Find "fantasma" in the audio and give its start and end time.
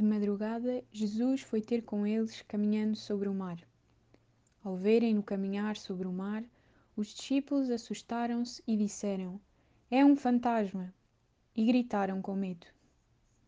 10.16-10.90